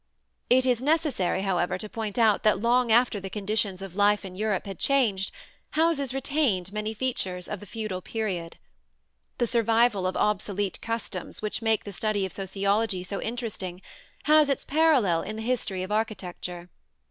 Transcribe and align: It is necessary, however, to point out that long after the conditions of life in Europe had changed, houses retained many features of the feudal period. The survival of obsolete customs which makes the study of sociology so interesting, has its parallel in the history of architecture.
It 0.49 0.65
is 0.65 0.81
necessary, 0.81 1.43
however, 1.43 1.77
to 1.77 1.87
point 1.87 2.17
out 2.17 2.41
that 2.41 2.59
long 2.59 2.91
after 2.91 3.19
the 3.19 3.29
conditions 3.29 3.83
of 3.83 3.93
life 3.95 4.25
in 4.25 4.35
Europe 4.35 4.65
had 4.65 4.79
changed, 4.79 5.31
houses 5.73 6.11
retained 6.11 6.73
many 6.73 6.95
features 6.95 7.47
of 7.47 7.59
the 7.59 7.67
feudal 7.67 8.01
period. 8.01 8.57
The 9.37 9.45
survival 9.45 10.07
of 10.07 10.17
obsolete 10.17 10.81
customs 10.81 11.43
which 11.43 11.61
makes 11.61 11.85
the 11.85 11.91
study 11.91 12.25
of 12.25 12.33
sociology 12.33 13.03
so 13.03 13.21
interesting, 13.21 13.79
has 14.23 14.49
its 14.49 14.65
parallel 14.65 15.21
in 15.21 15.35
the 15.35 15.43
history 15.43 15.83
of 15.83 15.91
architecture. 15.91 16.71